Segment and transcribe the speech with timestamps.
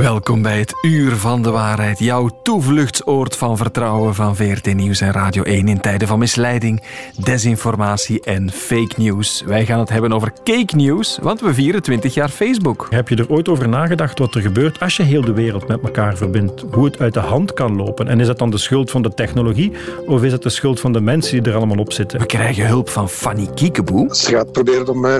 [0.00, 5.12] Welkom bij het Uur van de Waarheid, jouw toevluchtsoord van vertrouwen van VRT Nieuws en
[5.12, 6.82] Radio 1 in tijden van misleiding,
[7.24, 9.42] desinformatie en fake news.
[9.46, 12.86] Wij gaan het hebben over cake news, want we vieren 20 jaar Facebook.
[12.90, 15.82] Heb je er ooit over nagedacht wat er gebeurt als je heel de wereld met
[15.82, 16.64] elkaar verbindt?
[16.70, 18.08] Hoe het uit de hand kan lopen?
[18.08, 19.72] En is dat dan de schuld van de technologie
[20.06, 22.18] of is het de schuld van de mensen die er allemaal op zitten?
[22.18, 24.14] We krijgen hulp van Fanny Kiekeboe.
[24.14, 25.14] Ze gaat proberen om uh,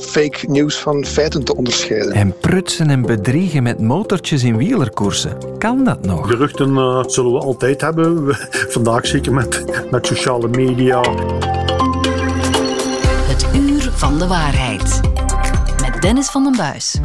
[0.00, 2.12] fake news van feiten te onderscheiden.
[2.12, 5.38] En prutsen en bedriegen met motortjes in wielerkoersen.
[5.58, 6.28] Kan dat nog?
[6.28, 8.36] Geruchten uh, zullen we altijd hebben.
[8.74, 11.00] Vandaag zeker met, met sociale media.
[13.26, 15.00] Het Uur van de Waarheid.
[15.80, 16.98] Met Dennis van den Buis.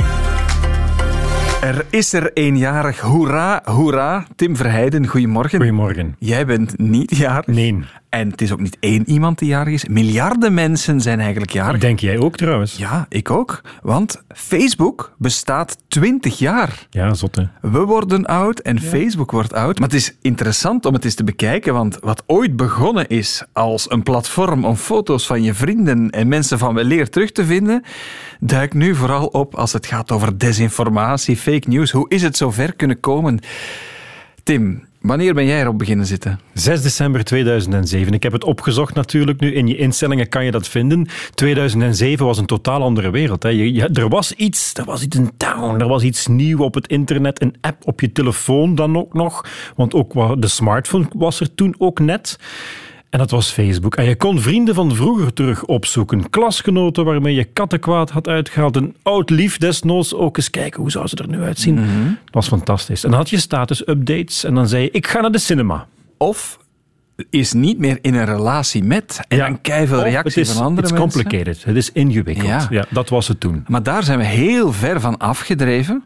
[1.61, 2.99] Er is er eenjarig.
[2.99, 4.25] Hoera, hoera.
[4.35, 5.57] Tim Verheijden, goedemorgen.
[5.57, 6.15] Goedemorgen.
[6.19, 7.47] Jij bent niet jarig.
[7.47, 7.83] Nee.
[8.09, 9.85] En het is ook niet één iemand die jarig is.
[9.85, 11.81] Miljarden mensen zijn eigenlijk jarig.
[11.81, 12.77] Denk jij ook trouwens?
[12.77, 13.61] Ja, ik ook.
[13.81, 16.87] Want Facebook bestaat 20 jaar.
[16.89, 17.49] Ja, zotte.
[17.61, 19.79] We worden oud en Facebook wordt oud.
[19.79, 23.91] Maar het is interessant om het eens te bekijken, want wat ooit begonnen is als
[23.91, 27.83] een platform om foto's van je vrienden en mensen van weleer terug te vinden,
[28.39, 31.91] duikt nu vooral op als het gaat over desinformatie, fake news.
[31.91, 33.39] Hoe is het zo ver kunnen komen?
[34.43, 36.39] Tim, Wanneer ben jij erop beginnen zitten?
[36.53, 38.13] 6 december 2007.
[38.13, 39.53] Ik heb het opgezocht natuurlijk nu.
[39.53, 41.07] In je instellingen kan je dat vinden.
[41.33, 43.43] 2007 was een totaal andere wereld.
[43.43, 43.49] Hè.
[43.93, 47.41] Er was iets, er was iets in town, er was iets nieuw op het internet,
[47.41, 49.45] een app op je telefoon dan ook nog.
[49.75, 52.37] Want ook de smartphone was er toen ook net.
[53.09, 53.95] En dat was Facebook.
[53.95, 56.29] En je kon vrienden van vroeger terug opzoeken.
[56.29, 58.75] Klasgenoten waarmee je kattenkwaad had uitgehaald.
[58.75, 61.73] Een oud lief desnoods ook eens kijken hoe zou ze er nu uitzien.
[61.73, 62.03] Mhm.
[62.05, 63.03] Dat was fantastisch.
[63.03, 65.87] En dan had je status-updates en dan zei je, ik ga naar de cinema.
[66.17, 66.59] Of
[67.29, 69.19] is niet meer in een relatie met.
[69.27, 71.05] En dan keiveel reacties van andere mensen.
[71.05, 71.63] Het is complicated.
[71.63, 72.47] Het is ingewikkeld.
[72.47, 72.67] Ja.
[72.69, 73.65] ja, dat was het toen.
[73.67, 76.03] Maar daar zijn we heel ver van afgedreven.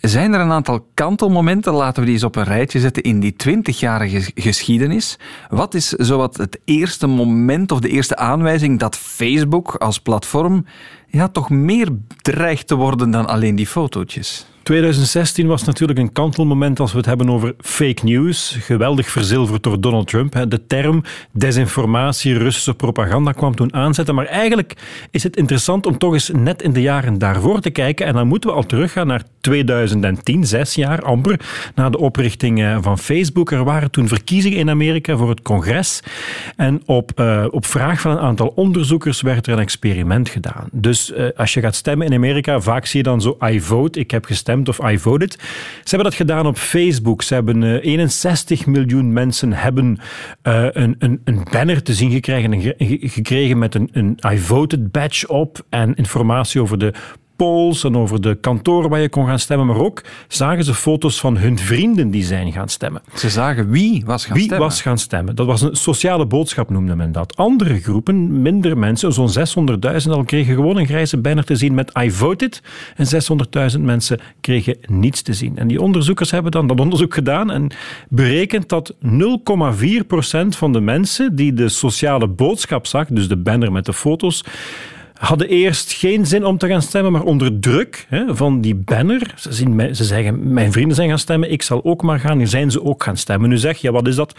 [0.00, 3.36] Zijn er een aantal kantelmomenten, laten we die eens op een rijtje zetten, in die
[3.36, 5.18] twintigjarige geschiedenis?
[5.48, 10.64] Wat is zowat het eerste moment of de eerste aanwijzing dat Facebook als platform
[11.08, 11.88] ja, toch meer
[12.22, 14.46] dreigt te worden dan alleen die fotootjes?
[14.68, 18.56] 2016 was natuurlijk een kantelmoment als we het hebben over fake news.
[18.60, 20.44] Geweldig verzilverd door Donald Trump.
[20.48, 21.02] De term
[21.32, 24.14] desinformatie, Russische propaganda kwam toen aanzetten.
[24.14, 24.74] Maar eigenlijk
[25.10, 28.06] is het interessant om toch eens net in de jaren daarvoor te kijken.
[28.06, 31.40] En dan moeten we al teruggaan naar 2010, zes jaar amper,
[31.74, 33.50] na de oprichting eh, van Facebook.
[33.50, 36.02] Er waren toen verkiezingen in Amerika voor het congres.
[36.56, 40.68] En op, uh, op vraag van een aantal onderzoekers werd er een experiment gedaan.
[40.72, 43.98] Dus uh, als je gaat stemmen in Amerika, vaak zie je dan zo I vote,
[43.98, 45.32] ik heb gestemd of I voted.
[45.32, 47.22] Ze hebben dat gedaan op Facebook.
[47.22, 49.98] Ze hebben uh, 61 miljoen mensen hebben
[50.42, 52.74] een, een, een banner te zien gekregen,
[53.10, 56.92] gekregen met een, een I voted badge op en informatie over de
[57.38, 61.20] polls en over de kantoren waar je kon gaan stemmen, maar ook zagen ze foto's
[61.20, 63.02] van hun vrienden die zijn gaan stemmen.
[63.14, 64.66] Ze zagen wie was gaan wie stemmen.
[64.66, 65.34] was gaan stemmen.
[65.34, 67.36] Dat was een sociale boodschap, noemde men dat.
[67.36, 69.30] Andere groepen, minder mensen, zo'n
[70.04, 72.62] 600.000 al, kregen gewoon een grijze banner te zien met I voted
[72.96, 73.06] en
[73.76, 75.58] 600.000 mensen kregen niets te zien.
[75.58, 77.70] En die onderzoekers hebben dan dat onderzoek gedaan en
[78.08, 78.98] berekend dat 0,4%
[80.48, 84.44] van de mensen die de sociale boodschap zag, dus de banner met de foto's,
[85.18, 89.34] hadden eerst geen zin om te gaan stemmen, maar onder druk hè, van die banner.
[89.36, 92.38] Ze, zien, ze zeggen, mijn vrienden zijn gaan stemmen, ik zal ook maar gaan.
[92.38, 93.48] Nu zijn ze ook gaan stemmen.
[93.48, 94.34] Nu zeg je, wat is dat?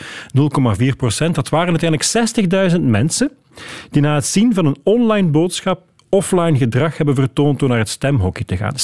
[0.81, 1.35] 0,4 procent.
[1.35, 3.31] Dat waren uiteindelijk 60.000 mensen
[3.89, 7.89] die na het zien van een online boodschap offline gedrag hebben vertoond door naar het
[7.89, 8.75] stemhokje te gaan.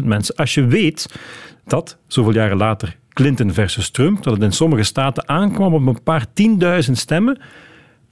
[0.00, 0.34] 60.000 mensen.
[0.34, 1.06] Als je weet
[1.64, 6.02] dat, zoveel jaren later, Clinton versus Trump, dat het in sommige staten aankwam op een
[6.02, 7.40] paar tienduizend stemmen,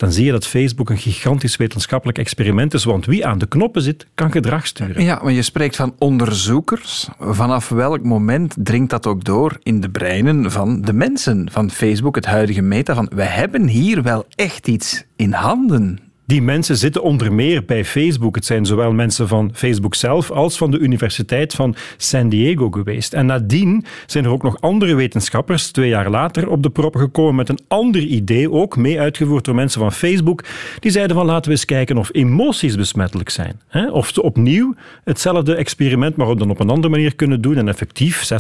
[0.01, 2.85] dan zie je dat Facebook een gigantisch wetenschappelijk experiment is.
[2.85, 5.03] Want wie aan de knoppen zit, kan gedrag sturen.
[5.03, 7.09] Ja, maar je spreekt van onderzoekers.
[7.19, 12.15] Vanaf welk moment dringt dat ook door in de breinen van de mensen van Facebook,
[12.15, 12.95] het huidige meta?
[12.95, 16.10] Van we hebben hier wel echt iets in handen.
[16.31, 18.35] Die mensen zitten onder meer bij Facebook.
[18.35, 23.13] Het zijn zowel mensen van Facebook zelf als van de Universiteit van San Diego geweest.
[23.13, 27.35] En nadien zijn er ook nog andere wetenschappers, twee jaar later, op de proppen gekomen
[27.35, 30.45] met een ander idee, ook mee uitgevoerd door mensen van Facebook.
[30.81, 33.61] Die zeiden van laten we eens kijken of emoties besmettelijk zijn.
[33.93, 37.57] Of ze opnieuw hetzelfde experiment, maar dan op een andere manier kunnen doen.
[37.57, 38.31] En effectief,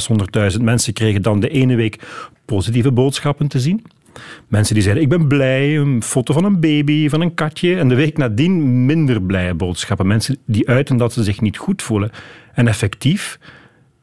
[0.52, 1.98] 600.000 mensen kregen dan de ene week
[2.44, 3.82] positieve boodschappen te zien.
[4.48, 7.76] Mensen die zeiden, ik ben blij, een foto van een baby, van een katje.
[7.76, 10.06] En de week nadien minder blije boodschappen.
[10.06, 12.10] Mensen die uiten dat ze zich niet goed voelen.
[12.54, 13.38] En effectief,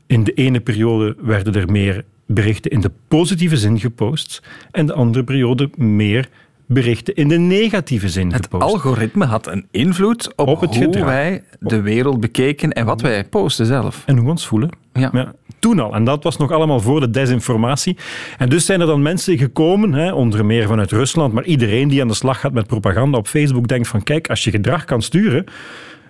[0.08, 4.42] in de ene periode werden er meer berichten in de positieve zin gepost.
[4.72, 6.30] En de andere periode meer
[6.68, 8.64] berichten in de negatieve zin Het gepost.
[8.64, 11.06] algoritme had een invloed op, Op het hoe gedrag.
[11.06, 14.04] wij de wereld bekeken en wat wij posten zelf.
[14.06, 14.70] En hoe we ons voelen.
[14.94, 15.10] Ja.
[15.14, 15.94] Ja, toen al.
[15.96, 17.98] En dat was nog allemaal voor de desinformatie.
[18.38, 22.02] En dus zijn er dan mensen gekomen, hè, onder meer vanuit Rusland, maar iedereen die
[22.02, 25.02] aan de slag gaat met propaganda op Facebook denkt van kijk, als je gedrag kan
[25.02, 25.44] sturen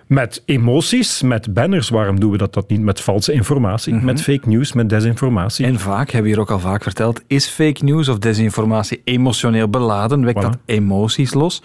[0.08, 4.48] met emoties, met banners, waarom doen we dat, dat niet met valse informatie, met fake
[4.48, 5.66] news, met desinformatie?
[5.66, 9.68] En vaak, hebben we hier ook al vaak verteld, is fake news of desinformatie emotioneel
[9.68, 10.42] beladen, wekt Voilà.
[10.42, 11.62] dat emoties los.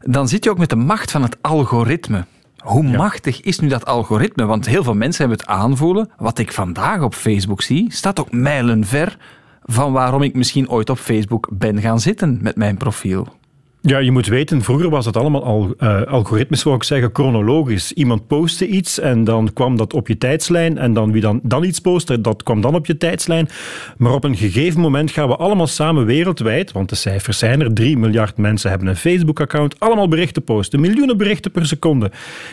[0.00, 2.24] Dan zit je ook met de macht van het algoritme.
[2.58, 4.44] Hoe machtig is nu dat algoritme?
[4.44, 6.10] Want heel veel mensen hebben het aanvoelen.
[6.16, 9.16] Wat ik vandaag op Facebook zie, staat ook mijlenver
[9.62, 13.38] van waarom ik misschien ooit op Facebook ben gaan zitten met mijn profiel.
[13.82, 17.92] Ja, je moet weten, vroeger was het allemaal al eh, algoritmisch, zou ik zeggen, chronologisch.
[17.92, 21.64] Iemand postte iets en dan kwam dat op je tijdslijn en dan wie dan, dan
[21.64, 23.48] iets postte, dat kwam dan op je tijdslijn.
[23.96, 27.72] Maar op een gegeven moment gaan we allemaal samen wereldwijd, want de cijfers zijn er,
[27.72, 32.10] 3 miljard mensen hebben een Facebook-account, allemaal berichten posten, miljoenen berichten per seconde.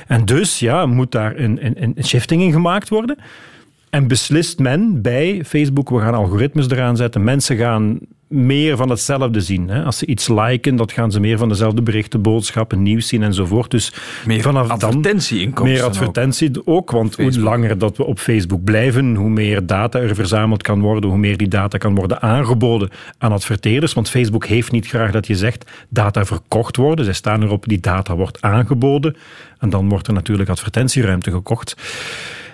[0.07, 3.17] En dus, ja, moet daar een, een, een shifting in gemaakt worden.
[3.89, 7.23] En beslist men bij Facebook, we gaan algoritmes eraan zetten.
[7.23, 9.69] Mensen gaan meer van hetzelfde zien.
[9.69, 9.83] Hè.
[9.83, 13.71] Als ze iets liken, dat gaan ze meer van dezelfde berichten, boodschappen, nieuws zien enzovoort.
[13.71, 13.93] Dus
[14.25, 19.29] Meer vanaf advertentieinkomsten meer advertentie ook, want hoe langer dat we op Facebook blijven, hoe
[19.29, 23.93] meer data er verzameld kan worden, hoe meer die data kan worden aangeboden aan adverteerders.
[23.93, 27.05] Want Facebook heeft niet graag dat je zegt data verkocht worden.
[27.05, 29.15] Zij staan erop, die data wordt aangeboden.
[29.59, 31.75] En dan wordt er natuurlijk advertentieruimte gekocht.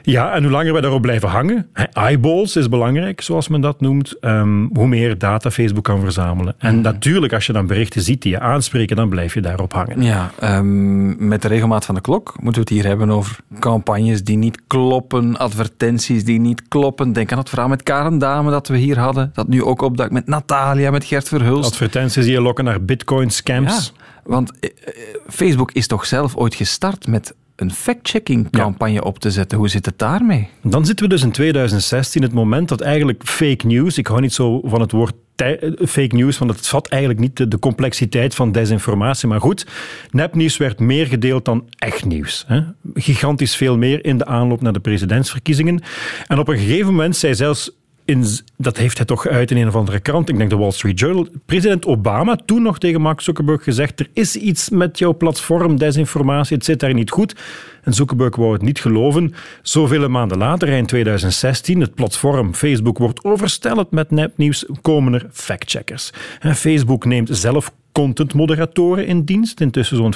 [0.06, 4.20] Ja, en hoe langer wij daarop blijven hangen, eyeballs is belangrijk, zoals men dat noemt,
[4.20, 6.56] ehm, hoe meer data Facebook kan verzamelen.
[6.58, 10.02] En natuurlijk, als je dan berichten ziet die je aanspreken, dan blijf je daarop hangen.
[10.02, 14.24] Ja, ehm, met de regelmaat van de klok moeten we het hier hebben over campagnes
[14.24, 17.14] die niet kloppen, advertenties die niet kloppen.
[17.14, 20.14] Denk aan het verhaal met Karen Dame dat we hier hadden, dat nu ook opduikt
[20.14, 21.72] met Natalia, met Gert Verhulst.
[21.72, 23.94] Advertenties die je lokken naar bitcoin scams.
[23.96, 24.94] Ja, want eh, eh,
[25.28, 29.58] Facebook is toch zelf ooit gestart met een fact-checking campagne op te zetten.
[29.58, 30.50] Hoe zit het daarmee?
[30.62, 34.34] Dan zitten we dus in 2016, het moment dat eigenlijk fake news, ik hou niet
[34.34, 38.36] zo van het woord eh, fake news, want het vat eigenlijk niet de, de complexiteit
[38.36, 39.28] van desinformatie.
[39.28, 39.68] Maar goed,
[40.12, 42.44] nepnieuws werd meer gedeeld dan echt nieuws.
[42.48, 42.62] Hè.
[42.94, 45.84] Gigantisch veel meer in de aanloop naar de presidentsverkiezingen.
[46.28, 47.72] En op een gegeven moment zei zelfs
[48.06, 48.26] in,
[48.58, 51.00] dat heeft hij toch geuit in een of andere krant, ik denk de Wall Street
[51.00, 55.78] Journal, president Obama toen nog tegen Mark Zuckerberg gezegd, er is iets met jouw platform,
[55.78, 57.36] desinformatie, het zit daar niet goed.
[57.84, 59.34] En Zuckerberg wou het niet geloven.
[59.62, 66.12] Zoveel maanden later, eind 2016, het platform Facebook wordt overstelpt met nepnieuws, komen er factcheckers.
[66.40, 70.14] Facebook neemt zelf contentmoderatoren in dienst, intussen zo'n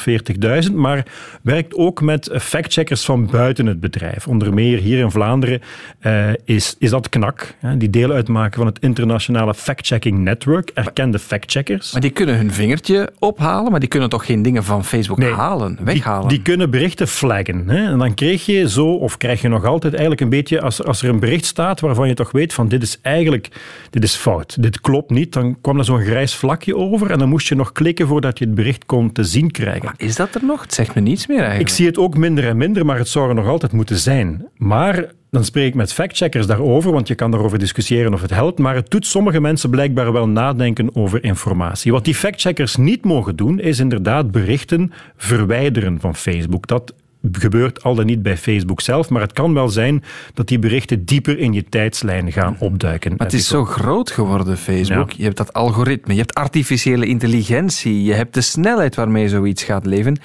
[0.70, 1.06] 40.000, maar
[1.42, 4.28] werkt ook met factcheckers van buiten het bedrijf.
[4.28, 5.62] Onder meer hier in Vlaanderen
[6.00, 11.20] eh, is, is dat KNAK, hè, die deel uitmaken van het internationale fact-checking network, erkende
[11.20, 11.92] factcheckers.
[11.92, 15.34] Maar die kunnen hun vingertje ophalen, maar die kunnen toch geen dingen van Facebook Nee,
[15.34, 16.28] halen, weghalen?
[16.28, 17.70] Die, die kunnen berichten flaggen.
[17.70, 17.92] Hè?
[17.92, 21.02] En dan kreeg je zo, of krijg je nog altijd eigenlijk een beetje, als, als
[21.02, 23.50] er een bericht staat waarvan je toch weet van dit is eigenlijk,
[23.90, 27.30] dit is fout, dit klopt niet, dan kwam er zo'n grijs vlakje over en dan
[27.30, 29.86] moest je nog klikken voordat je het bericht kon te zien krijgen.
[29.86, 30.62] Maar is dat er nog?
[30.62, 31.70] Het zegt me niets meer eigenlijk.
[31.70, 34.48] Ik zie het ook minder en minder, maar het zou er nog altijd moeten zijn.
[34.58, 38.60] Maar dan spreek ik met factcheckers daarover, want je kan daarover discussiëren of het helpt,
[38.60, 41.92] maar het doet sommige mensen blijkbaar wel nadenken over informatie.
[41.92, 46.68] Wat die factcheckers niet mogen doen, is inderdaad berichten verwijderen van Facebook.
[46.68, 46.94] Dat
[47.32, 50.04] gebeurt al dan niet bij Facebook zelf, maar het kan wel zijn
[50.34, 53.14] dat die berichten dieper in je tijdslijn gaan opduiken.
[53.18, 55.10] Maar het is zo groot geworden, Facebook.
[55.12, 55.18] Ja.
[55.18, 59.86] Je hebt dat algoritme, je hebt artificiële intelligentie, je hebt de snelheid waarmee zoiets gaat
[59.86, 60.20] leven.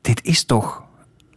[0.00, 0.82] Dit is toch,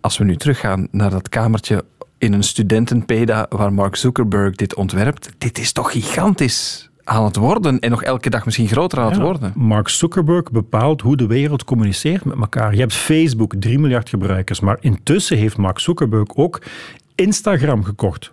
[0.01, 1.83] als we nu teruggaan naar dat kamertje
[2.17, 7.79] in een studentenpeda waar Mark Zuckerberg dit ontwerpt, dit is toch gigantisch aan het worden
[7.79, 9.53] en nog elke dag misschien groter aan het Ja, worden.
[9.55, 12.73] Mark Zuckerberg bepaalt hoe de wereld communiceert met elkaar.
[12.73, 16.61] Je hebt Facebook, 3 miljard gebruikers, maar intussen heeft Mark Zuckerberg ook
[17.15, 18.31] Instagram gekocht.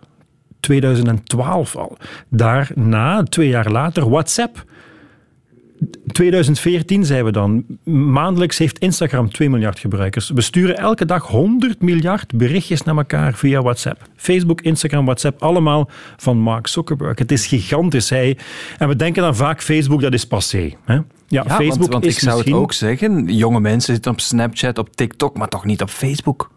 [0.60, 1.96] 2012 al.
[2.28, 4.64] Daarna, twee jaar later, WhatsApp.
[6.12, 7.64] 2014 zijn we dan.
[7.84, 10.30] Maandelijks heeft Instagram 2 miljard gebruikers.
[10.30, 14.02] We sturen elke dag 100 miljard berichtjes naar elkaar via WhatsApp.
[14.16, 17.18] Facebook, Instagram, WhatsApp, allemaal van Mark Zuckerberg.
[17.18, 18.10] Het is gigantisch.
[18.10, 18.38] Hij.
[18.78, 20.72] En we denken dan vaak, Facebook, dat is passé.
[20.84, 20.94] Hè?
[20.94, 22.54] Ja, Ja, Facebook want, want is ik zou misschien...
[22.54, 26.50] het ook zeggen, jonge mensen zitten op Snapchat, op TikTok, maar toch niet op Facebook.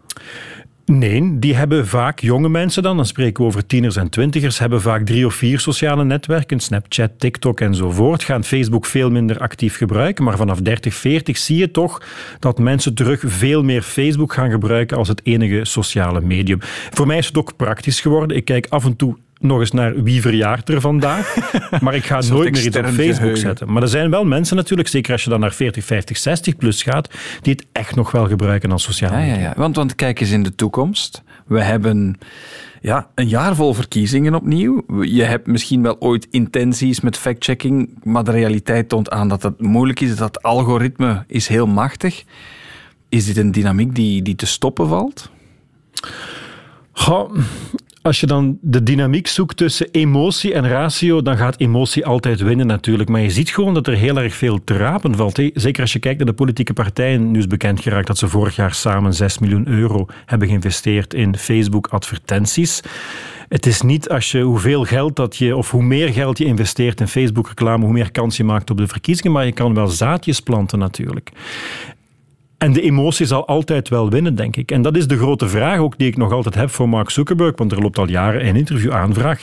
[0.90, 4.80] Nee, die hebben vaak jonge mensen dan, dan spreken we over tieners en twintigers, hebben
[4.80, 10.24] vaak drie of vier sociale netwerken, Snapchat, TikTok enzovoort, gaan Facebook veel minder actief gebruiken.
[10.24, 12.02] Maar vanaf 30, 40 zie je toch
[12.38, 16.58] dat mensen terug veel meer Facebook gaan gebruiken als het enige sociale medium.
[16.90, 18.36] Voor mij is het ook praktisch geworden.
[18.36, 21.36] Ik kijk af en toe nog eens naar wie verjaart er vandaag.
[21.82, 23.36] maar ik ga nooit meer iets op Facebook geheugen.
[23.36, 23.72] zetten.
[23.72, 26.82] Maar er zijn wel mensen natuurlijk, zeker als je dan naar 40, 50, 60 plus
[26.82, 29.34] gaat, die het echt nog wel gebruiken als sociale Ja, media.
[29.34, 29.52] ja, ja.
[29.56, 31.22] Want, want kijk eens in de toekomst.
[31.46, 32.18] We hebben
[32.80, 34.84] ja, een jaar vol verkiezingen opnieuw.
[35.02, 39.60] Je hebt misschien wel ooit intenties met fact-checking, maar de realiteit toont aan dat het
[39.60, 40.16] moeilijk is.
[40.16, 42.24] Dat algoritme is heel machtig.
[43.08, 45.30] Is dit een dynamiek die, die te stoppen valt?
[46.92, 47.34] Goh,
[48.02, 52.66] als je dan de dynamiek zoekt tussen emotie en ratio, dan gaat emotie altijd winnen
[52.66, 53.08] natuurlijk.
[53.08, 55.40] Maar je ziet gewoon dat er heel erg veel te rapen valt.
[55.54, 57.30] Zeker als je kijkt naar de politieke partijen.
[57.30, 61.36] Nu is bekend geraakt dat ze vorig jaar samen 6 miljoen euro hebben geïnvesteerd in
[61.36, 62.80] Facebook-advertenties.
[63.48, 67.00] Het is niet als je hoeveel geld dat je, of hoe meer geld je investeert
[67.00, 69.32] in Facebook-reclame, hoe meer kans je maakt op de verkiezingen.
[69.32, 71.30] Maar je kan wel zaadjes planten natuurlijk.
[72.60, 74.70] En de emotie zal altijd wel winnen, denk ik.
[74.70, 77.56] En dat is de grote vraag ook die ik nog altijd heb voor Mark Zuckerberg,
[77.56, 79.42] want er loopt al jaren een interviewaanvraag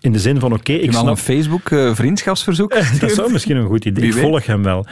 [0.00, 1.06] in de zin van, oké, ik Ik snap...
[1.06, 4.04] een Facebook-vriendschapsverzoek Dat zou misschien een goed idee.
[4.04, 4.86] Ik volg hem wel.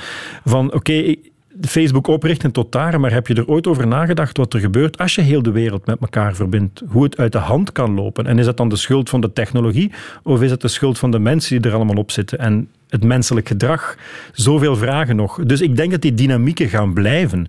[0.45, 1.15] Van, oké,
[1.61, 5.15] Facebook oprichten tot daar, maar heb je er ooit over nagedacht wat er gebeurt als
[5.15, 6.83] je heel de wereld met elkaar verbindt?
[6.89, 8.27] Hoe het uit de hand kan lopen?
[8.27, 11.11] En is dat dan de schuld van de technologie of is het de schuld van
[11.11, 12.39] de mensen die er allemaal op zitten?
[12.39, 13.97] En het menselijk gedrag?
[14.33, 15.45] Zoveel vragen nog.
[15.45, 17.49] Dus ik denk dat die dynamieken gaan blijven.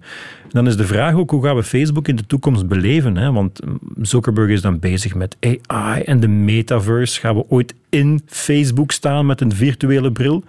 [0.49, 3.17] Dan is de vraag ook, hoe gaan we Facebook in de toekomst beleven?
[3.17, 3.31] Hè?
[3.31, 3.59] Want
[4.01, 7.19] Zuckerberg is dan bezig met AI en de metaverse.
[7.19, 10.43] Gaan we ooit in Facebook staan met een virtuele bril?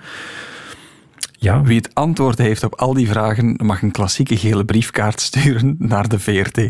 [1.42, 5.76] Ja, Wie het antwoord heeft op al die vragen, mag een klassieke gele briefkaart sturen
[5.78, 6.60] naar de VRT.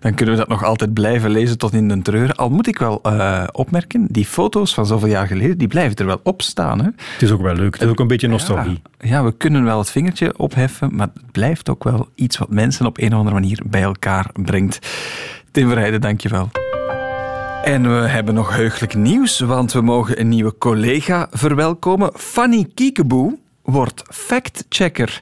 [0.00, 2.36] Dan kunnen we dat nog altijd blijven lezen tot in de treuren.
[2.36, 6.06] Al moet ik wel eh, opmerken, die foto's van zoveel jaar geleden, die blijven er
[6.06, 6.78] wel op staan.
[6.78, 6.84] Hè?
[6.84, 7.72] het is ook wel leuk.
[7.72, 8.82] Het is ook een beetje nostalgie.
[8.98, 12.50] Ja, ja, we kunnen wel het vingertje opheffen, maar het blijft ook wel iets wat
[12.50, 14.78] mensen op een of andere manier bij elkaar brengt.
[15.50, 16.50] Tim Verheijden, dankjewel.
[17.64, 22.12] En we hebben nog heugelijk nieuws, want we mogen een nieuwe collega verwelkomen.
[22.14, 23.38] Fanny Kiekeboe
[23.70, 25.20] wordt factchecker.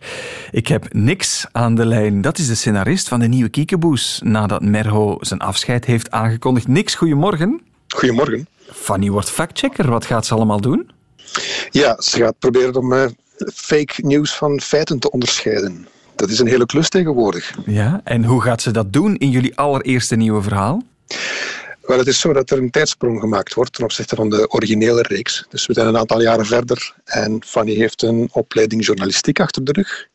[0.50, 2.20] Ik heb niks aan de lijn.
[2.20, 6.68] Dat is de scenarist van de nieuwe Kiekeboes, nadat Merho zijn afscheid heeft aangekondigd.
[6.68, 7.60] Niks, goedemorgen.
[7.88, 8.48] Goedemorgen.
[8.72, 9.90] Fanny wordt factchecker.
[9.90, 10.90] Wat gaat ze allemaal doen?
[11.70, 13.06] Ja, ze gaat proberen om eh,
[13.54, 15.86] fake nieuws van feiten te onderscheiden.
[16.16, 17.54] Dat is een hele klus tegenwoordig.
[17.66, 20.82] Ja, en hoe gaat ze dat doen in jullie allereerste nieuwe verhaal?
[21.88, 25.02] Wel, het is zo dat er een tijdsprong gemaakt wordt ten opzichte van de originele
[25.02, 25.46] reeks.
[25.48, 29.72] Dus we zijn een aantal jaren verder en Fanny heeft een opleiding journalistiek achter de
[29.72, 30.08] rug.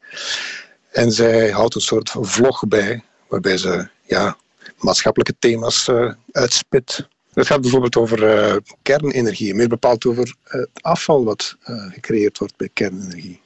[0.92, 4.38] En zij houdt een soort vlog bij, waarbij ze ja,
[4.78, 7.08] maatschappelijke thema's eh, uitspit.
[7.34, 11.56] Het gaat bijvoorbeeld over eh, kernenergie, meer bepaald over eh, het afval wat
[11.90, 13.42] gecreëerd wordt bij kernenergie.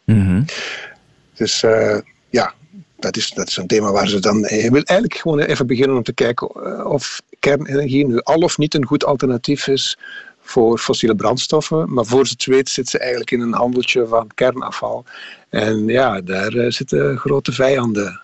[1.33, 1.97] Dus eh,
[2.29, 2.53] ja,
[2.99, 4.37] dat is, dat is een thema waar ze dan.
[4.39, 8.73] Je wil eigenlijk gewoon even beginnen om te kijken of kernenergie nu al of niet
[8.73, 9.97] een goed alternatief is
[10.41, 11.93] voor fossiele brandstoffen.
[11.93, 15.05] Maar voor ze het weet zit ze eigenlijk in een handeltje van kernafval.
[15.49, 18.21] En ja, daar eh, zitten grote vijanden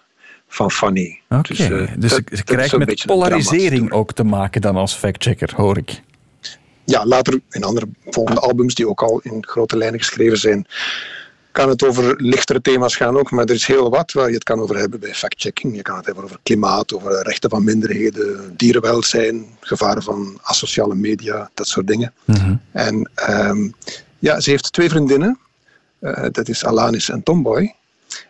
[0.47, 1.19] van Fanny.
[1.29, 5.77] Oké, dus, ze, dat- ze krijgt met polarisering ook te maken dan als factchecker, hoor
[5.77, 6.01] ik.
[6.85, 10.65] ja, later in andere volgende albums die ook al in grote lijnen geschreven zijn,
[11.53, 14.43] kan het over lichtere thema's gaan ook, maar er is heel wat waar je het
[14.43, 15.75] kan over hebben bij fact-checking.
[15.75, 21.49] Je kan het hebben over klimaat, over rechten van minderheden, dierenwelzijn, gevaren van asociale media,
[21.53, 22.13] dat soort dingen.
[22.71, 23.69] En ehm,
[24.19, 25.39] ja, ze heeft twee vriendinnen,
[25.99, 27.73] eh, dat is Alanis en Tomboy.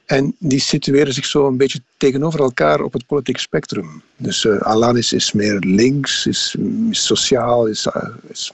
[0.06, 4.02] En die situeren zich zo een beetje tegenover elkaar op het politieke spectrum.
[4.18, 6.56] Dus eh, Alanis is meer links, is,
[6.90, 8.52] is sociaal, is, eh, is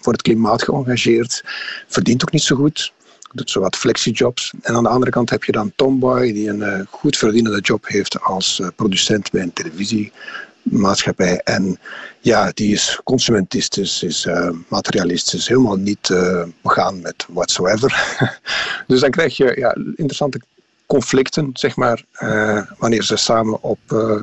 [0.00, 1.42] voor het klimaat geëngageerd,
[1.88, 2.92] verdient ook niet zo goed,
[3.34, 4.52] doet zo wat flexijobs.
[4.62, 7.86] En aan de andere kant heb je dan Tomboy, die een eh, goed verdienende job
[7.88, 11.38] heeft als eh, producent bij een televisiemaatschappij.
[11.38, 11.78] En
[12.20, 18.16] ja, die is consumentistisch, is eh, materialistisch, helemaal niet eh, begaan met whatsoever.
[18.86, 20.40] dus dan krijg je ja, interessante
[20.94, 24.22] conflicten, zeg maar, eh, wanneer ze samen op, eh,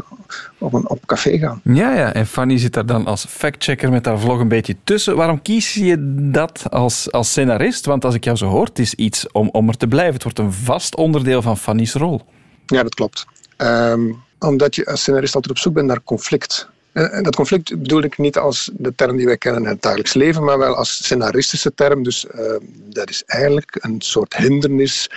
[0.58, 1.62] op een op café gaan.
[1.64, 5.16] Ja, ja, en Fanny zit daar dan als factchecker met haar vlog een beetje tussen.
[5.16, 5.96] Waarom kies je
[6.32, 7.86] dat als, als scenarist?
[7.86, 10.14] Want als ik jou zo hoor, het is iets om, om er te blijven.
[10.14, 12.22] Het wordt een vast onderdeel van Fanny's rol.
[12.66, 13.26] Ja, dat klopt.
[13.58, 16.70] Ehm, omdat je als scenarist altijd op zoek bent naar conflict.
[16.94, 20.14] En dat conflict bedoel ik niet als de term die wij kennen in het dagelijks
[20.14, 22.04] leven, maar wel als scenaristische term.
[22.04, 22.60] Dus ehm,
[22.90, 25.10] dat is eigenlijk een soort hindernis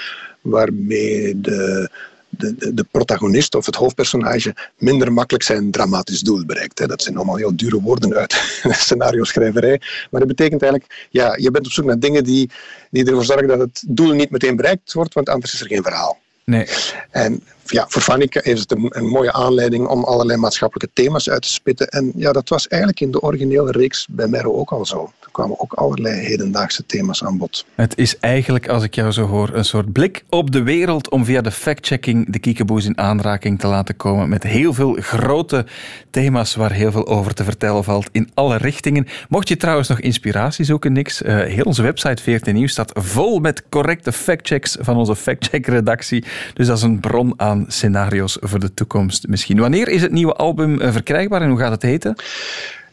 [0.44, 1.90] waarmee de,
[2.28, 6.78] de, de, protagonist of het hoofdpersonage minder makkelijk zijn dramatisch doel bereikt.
[6.78, 6.86] Hè.
[6.86, 8.32] Dat zijn allemaal heel dure woorden uit
[8.84, 9.80] scenario-schrijverij.
[10.10, 12.50] Maar dat betekent eigenlijk, ja, je bent op zoek naar dingen die,
[12.90, 15.82] die ervoor zorgen dat het doel niet meteen bereikt wordt, want anders is er geen
[15.82, 16.18] verhaal.
[16.44, 16.66] Nee.
[17.10, 21.48] En ja, voor Fanny is het een, mooie aanleiding om allerlei maatschappelijke thema's uit te
[21.48, 21.88] spitten.
[21.88, 25.12] En ja, dat was eigenlijk in de originele reeks bij Merro ook al zo.
[25.32, 27.64] kwamen ook allerlei hedendaagse thema's aan bod.
[27.74, 31.24] Het is eigenlijk, als ik jou zo hoor, een soort blik op de wereld om
[31.24, 35.66] via de fact-checking de kiekeboes in aanraking te laten komen met heel veel grote
[36.10, 39.06] thema's waar heel veel over te vertellen valt in alle richtingen.
[39.28, 43.38] Mocht je trouwens nog inspiratie zoeken, niks, uh, heel onze website VRT Nieuws staat vol
[43.38, 46.24] met correcte factchecks van onze factcheck-redactie.
[46.54, 49.58] Dus dat is een bron aan scenario's voor de toekomst misschien.
[49.58, 52.14] Wanneer is het nieuwe album uh, verkrijgbaar en hoe gaat het heten?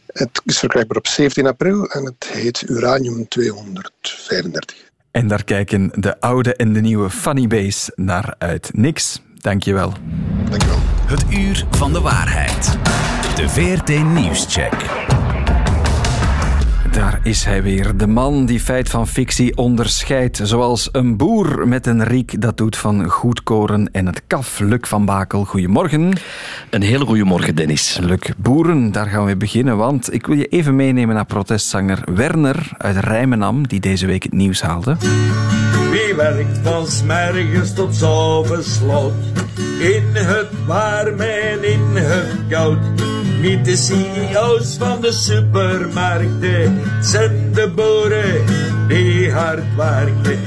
[0.06, 4.76] Het is verkrijgbaar op 17 april en het heet Uranium 235.
[5.10, 8.70] En daar kijken de oude en de nieuwe Funny Base naar uit.
[8.72, 9.92] Niks, dankjewel.
[10.50, 10.78] Dankjewel.
[11.06, 12.78] Het uur van de waarheid.
[13.36, 15.20] De VRT Nieuwscheck.
[16.92, 20.40] Daar is hij weer, de man die feit van fictie onderscheidt.
[20.42, 24.58] Zoals een boer met een riek dat doet van goedkoren en het kaf.
[24.58, 26.12] Luc van Bakel, goedemorgen.
[26.70, 27.98] Een hele goede morgen, Dennis.
[28.00, 32.70] Luc Boeren, daar gaan we beginnen, want ik wil je even meenemen naar protestzanger Werner
[32.78, 34.96] uit Rijmenam, die deze week het nieuws haalde.
[35.92, 39.12] Wie werkt van smergens tot slot
[39.78, 42.78] in het warm en in het koud.
[43.40, 48.44] Niet de CEO's van de supermarkten, zijn de boeren
[48.88, 50.38] die hard werken.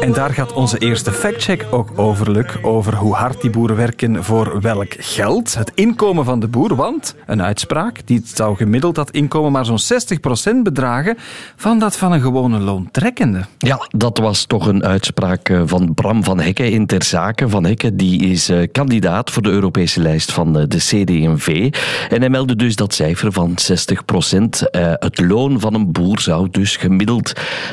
[0.00, 2.62] En daar gaat onze eerste factcheck ook over, Luc.
[2.62, 5.54] Over hoe hard die boeren werken voor welk geld.
[5.54, 10.00] Het inkomen van de boer, want een uitspraak, die zou gemiddeld dat inkomen maar zo'n
[10.58, 11.16] 60% bedragen
[11.56, 13.44] van dat van een gewone loontrekkende.
[13.58, 17.48] Ja, dat was toch een uitspraak eh, van Bram van Hekken in ter zake.
[17.48, 21.72] Van Hekken die is eh, kandidaat voor de Europese lijst van eh, de CD&V.
[22.08, 24.70] En hij meldde dus dat cijfer van 60 procent.
[24.70, 27.32] Eh, het loon van een boer zou dus gemiddeld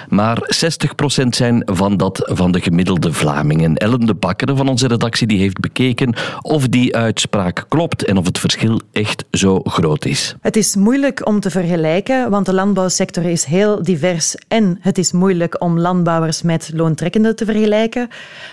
[0.10, 3.76] maar 60 procent zijn van dat van de gemiddelde Vlamingen.
[3.76, 8.26] Ellen de Bakker van onze redactie die heeft bekeken of die uitspraak klopt en of
[8.26, 10.36] het verschil echt zo groot is.
[10.42, 15.12] Het is moeilijk om te vergelijken, want de landbouwsector is heel divers en het is
[15.12, 18.08] moeilijk om landbouwers met loontrekkenden te vergelijken.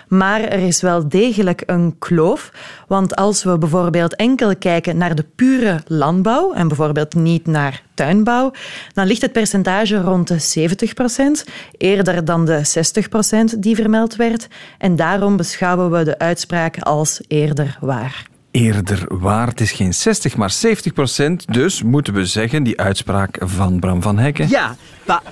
[0.09, 2.51] Maar er is wel degelijk een kloof,
[2.89, 8.53] want als we bijvoorbeeld enkel kijken naar de pure landbouw en bijvoorbeeld niet naar tuinbouw,
[8.93, 11.45] dan ligt het percentage rond de 70 procent,
[11.79, 14.49] eerder dan de 60 procent die vermeld werd.
[14.79, 19.47] En daarom beschouwen we de uitspraak als eerder waar eerder waar.
[19.47, 21.53] Het is geen 60, maar 70 procent.
[21.53, 24.49] Dus moeten we zeggen, die uitspraak van Bram van Hekken.
[24.49, 25.23] Ja, pa,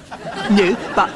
[0.50, 1.08] nee, pa,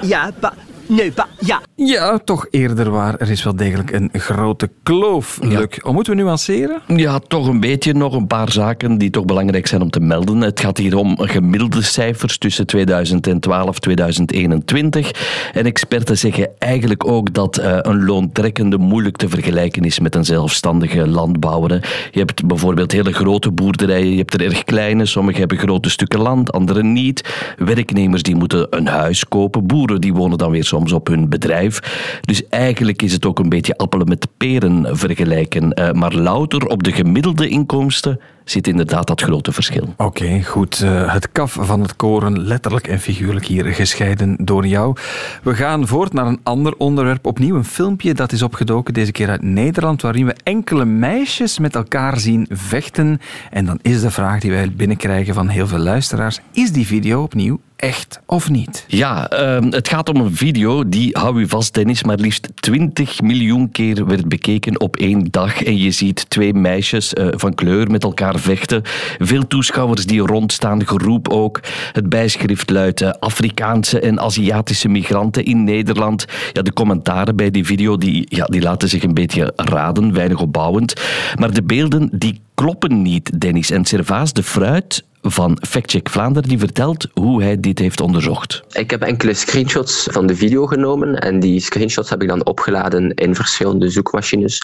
[0.00, 0.54] ja, pa,
[0.86, 1.60] Nee, ja.
[1.76, 3.14] Ja, toch eerder waar.
[3.18, 5.78] Er is wel degelijk een grote kloof, Luc.
[5.82, 5.92] Ja.
[5.92, 6.80] moeten we nuanceren?
[6.86, 7.94] Ja, toch een beetje.
[7.94, 10.40] Nog een paar zaken die toch belangrijk zijn om te melden.
[10.40, 15.10] Het gaat hier om gemiddelde cijfers tussen 2012 en 2021.
[15.52, 20.24] En experten zeggen eigenlijk ook dat uh, een loontrekkende moeilijk te vergelijken is met een
[20.24, 22.08] zelfstandige landbouwer.
[22.10, 25.06] Je hebt bijvoorbeeld hele grote boerderijen, je hebt er erg kleine.
[25.06, 27.34] Sommigen hebben grote stukken land, anderen niet.
[27.58, 29.66] Werknemers die moeten een huis kopen.
[29.66, 31.80] Boeren die wonen dan weer soms op hun bedrijf.
[32.20, 35.80] Dus eigenlijk is het ook een beetje appelen met peren vergelijken.
[35.80, 39.94] Uh, maar louter op de gemiddelde inkomsten zit inderdaad dat grote verschil.
[39.96, 40.80] Oké, goed.
[40.80, 44.96] Uh, het kaf van het koren, letterlijk en figuurlijk hier gescheiden door jou.
[45.42, 47.26] We gaan voort naar een ander onderwerp.
[47.26, 51.74] Opnieuw een filmpje dat is opgedoken, deze keer uit Nederland, waarin we enkele meisjes met
[51.74, 53.20] elkaar zien vechten.
[53.50, 57.22] En dan is de vraag die wij binnenkrijgen van heel veel luisteraars: is die video
[57.22, 58.84] opnieuw echt of niet?
[58.88, 63.20] Ja, uh, het gaat om een video die, hou u vast Dennis, maar liefst 20
[63.20, 65.62] miljoen keer werd bekeken op één dag.
[65.62, 68.82] En je ziet twee meisjes uh, van kleur met elkaar vechten.
[69.18, 71.60] Veel toeschouwers die rondstaan, geroep ook.
[71.92, 76.24] Het bijschrift luidt uh, Afrikaanse en Aziatische migranten in Nederland.
[76.52, 80.40] Ja, de commentaren bij die video die, ja, die laten zich een beetje raden, weinig
[80.40, 81.00] opbouwend.
[81.38, 83.70] Maar de beelden die kloppen niet, Dennis.
[83.70, 88.62] En Servaas de Fruit van Factcheck Vlaanderen die vertelt hoe hij dit heeft onderzocht.
[88.72, 93.14] Ik heb enkele screenshots van de video genomen en die screenshots heb ik dan opgeladen
[93.14, 94.62] in verschillende zoekmachines,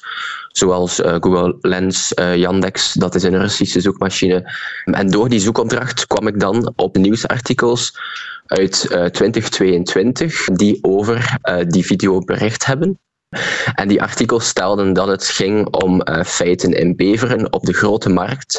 [0.49, 4.53] zoals uh, Google Lens, uh, Yandex, dat is een Russische zoekmachine.
[4.85, 7.99] En door die zoekopdracht kwam ik dan op nieuwsartikels
[8.47, 12.99] uit uh, eh, 2022 die over die video bericht hebben.
[13.75, 18.09] En die artikels stelden dat het ging om uh, feiten in Beveren op de grote
[18.09, 18.59] markt.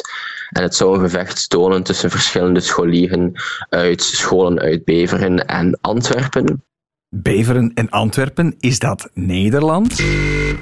[0.50, 3.32] En het zou een gevecht tonen tussen verschillende scholieren
[3.68, 6.64] uit scholen uit Beveren en Antwerpen.
[7.08, 10.02] Beveren en Antwerpen, is dat Nederland?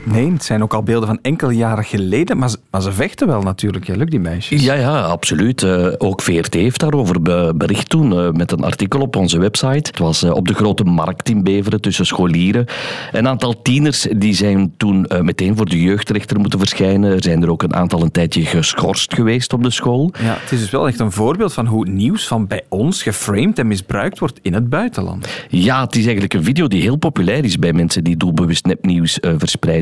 [0.05, 3.27] Nee, het zijn ook al beelden van enkele jaren geleden, maar ze, maar ze vechten
[3.27, 4.63] wel natuurlijk, hè, Luc, die meisjes.
[4.65, 5.63] Ja, ja, absoluut.
[5.63, 9.69] Eh, ook VRT heeft daarover be- bericht toen eh, met een artikel op onze website.
[9.91, 12.67] Het was eh, op de grote markt in Beveren tussen scholieren.
[13.13, 17.13] Een aantal tieners die zijn toen meteen voor de jeugdrechter moeten verschijnen.
[17.13, 20.13] Er zijn er ook een aantal een tijdje geschorst geweest op de school.
[20.23, 23.59] Ja, het is dus wel echt een voorbeeld van hoe nieuws van bij ons geframed
[23.59, 25.29] en misbruikt wordt in het buitenland.
[25.49, 29.21] Ja, het is eigenlijk een video die heel populair is bij mensen die doelbewust nepnieuws
[29.21, 29.33] eh,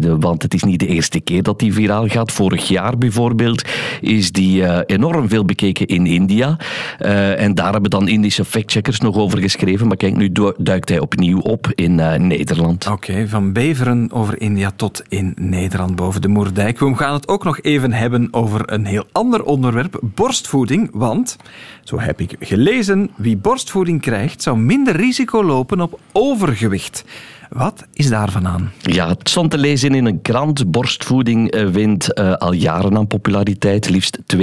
[0.06, 2.32] Want het is niet de eerste keer dat die viraal gaat.
[2.32, 3.62] Vorig jaar bijvoorbeeld
[4.00, 6.56] is die eh, enorm veel bekeken in India.
[6.98, 9.86] Eh, en daar hebben dan Indische factcheckers nog over geschreven.
[9.86, 12.86] Maar kijk, nu du- duikt hij opnieuw op in eh, Nederland.
[12.86, 16.78] Oké, van Beveren over India tot in Nederland boven de Moerdijk.
[16.78, 20.90] We gaan het ook nog even hebben over een heel ander onderwerp, borstvoeding.
[20.92, 21.36] Want,
[21.84, 27.04] zo heb ik gelezen, wie borstvoeding krijgt, zou minder risico lopen op overgewicht.
[27.48, 28.72] Wat is daarvan aan?
[28.80, 30.70] Ja, het stond te lezen in een krant.
[30.70, 33.88] Borstvoeding eh, wint eh, al jaren aan populariteit.
[33.88, 34.40] Liefst 82%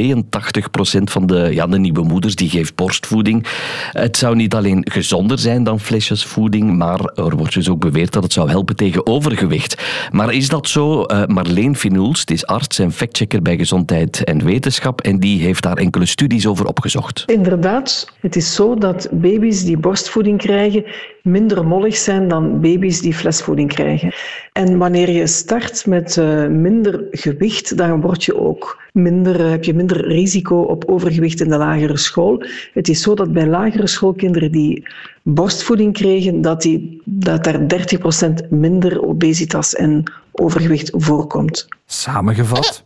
[1.03, 3.45] van de, ja, de nieuwe moeders die geeft borstvoeding.
[3.91, 8.23] Het zou niet alleen gezonder zijn dan flesjesvoeding, maar er wordt dus ook beweerd dat
[8.23, 9.83] het zou helpen tegen overgewicht.
[10.11, 11.03] Maar is dat zo?
[11.03, 15.63] Eh, Marleen Finoels, die is arts en factchecker bij Gezondheid en Wetenschap en die heeft
[15.63, 17.23] daar enkele studies over opgezocht.
[17.25, 20.85] Inderdaad, het is zo dat baby's die borstvoeding krijgen
[21.25, 24.13] minder mollig zijn dan baby's die flesvoeding krijgen.
[24.51, 29.63] En wanneer je start met eh, minder gewicht, dan word je ook minder, eh, heb
[29.63, 32.43] je minder risico op overgewicht in de lagere school.
[32.73, 34.87] Het is zo dat bij lagere schoolkinderen die
[35.23, 41.67] borstvoeding kregen, dat, die, dat daar 30% minder obesitas en overgewicht voorkomt.
[41.85, 42.83] Samengevat.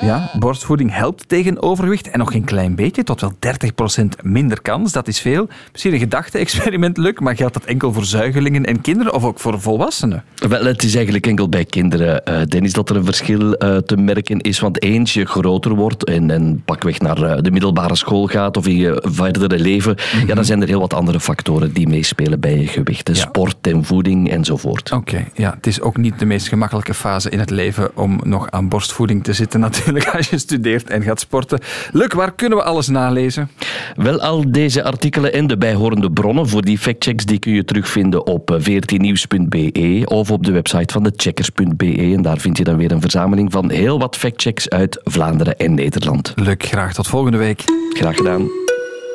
[0.00, 3.32] Ja, borstvoeding helpt tegen overgewicht en nog een klein beetje, tot wel
[4.00, 4.92] 30% minder kans.
[4.92, 5.48] Dat is veel.
[5.72, 9.60] Misschien een gedachte-experiment, Luc, maar geldt dat enkel voor zuigelingen en kinderen of ook voor
[9.60, 10.24] volwassenen?
[10.48, 13.96] Wel, het is eigenlijk enkel bij kinderen, eh, Dennis, dat er een verschil eh, te
[13.96, 14.60] merken is.
[14.60, 18.66] Want eens je groter wordt en, en pakweg naar eh, de middelbare school gaat of
[18.66, 22.58] in je verdere leven, ja, dan zijn er heel wat andere factoren die meespelen bij
[22.58, 23.06] je gewicht.
[23.06, 24.92] De Sport en voeding enzovoort.
[24.92, 28.50] Oké, ja, het is ook niet de meest gemakkelijke fase in het leven om nog
[28.50, 31.60] aan borstvoeding te zitten natuurlijk als je studeert en gaat sporten.
[31.92, 33.50] Luc, waar kunnen we alles nalezen?
[33.96, 38.26] Wel, al deze artikelen en de bijhorende bronnen voor die factchecks die kun je terugvinden
[38.26, 42.12] op eh, 14nieuws.be of op de website van de checkers.be.
[42.14, 45.74] En daar vind je dan weer een verzameling van heel wat factchecks uit Vlaanderen en
[45.74, 46.32] Nederland.
[46.36, 47.62] Luc, graag tot volgende week.
[47.92, 48.63] Graag gedaan.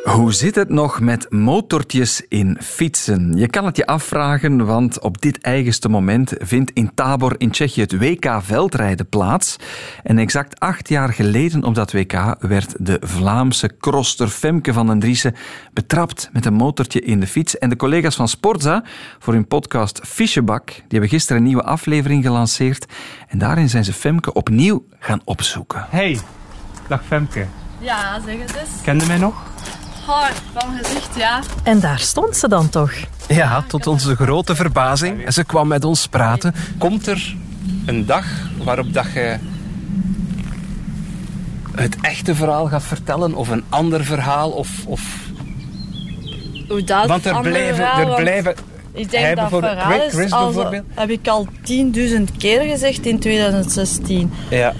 [0.09, 3.33] Hoe zit het nog met motortjes in fietsen?
[3.37, 7.81] Je kan het je afvragen, want op dit eigenste moment vindt in Tabor in Tsjechië
[7.81, 9.55] het WK veldrijden plaats.
[10.03, 14.99] En exact acht jaar geleden op dat WK werd de Vlaamse crosser Femke van den
[14.99, 15.35] Driessen
[15.73, 17.57] betrapt met een motortje in de fiets.
[17.57, 18.83] En de collega's van Sportza
[19.19, 22.85] voor hun podcast Fischebak, die hebben gisteren een nieuwe aflevering gelanceerd.
[23.27, 25.85] En daarin zijn ze Femke opnieuw gaan opzoeken.
[25.89, 26.19] Hey,
[26.87, 27.45] dag Femke.
[27.79, 28.81] Ja, zeg het eens.
[28.83, 29.47] Kende mij nog?
[30.09, 31.39] Oh, van gezicht, ja.
[31.63, 32.91] En daar stond ze dan toch?
[33.27, 35.33] Ja, tot onze grote verbazing.
[35.33, 36.53] Ze kwam met ons praten.
[36.77, 37.35] Komt er
[37.85, 38.25] een dag
[38.63, 39.37] waarop dat je
[41.75, 44.69] het echte verhaal gaat vertellen of een ander verhaal of...
[44.85, 45.01] of...
[46.67, 47.75] Hoe dat Want er blijven...
[47.75, 48.55] verhaal, Er blijven
[48.93, 50.55] Ik denk dat bijvoorbeeld- verhaal Chris- is, Chris als-
[50.93, 54.31] heb ik al 10.000 keer gezegd in 2016.
[54.49, 54.73] Ja.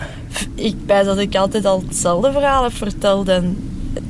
[0.56, 3.69] Ik bij dat ik altijd al hetzelfde verhaal heb verteld en